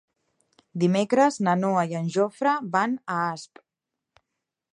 Dimecres 0.83 1.37
na 1.49 1.55
Noa 1.65 1.83
i 1.91 1.95
en 2.01 2.09
Jofre 2.17 2.57
van 2.79 2.97
a 3.19 3.23
Asp. 3.35 3.63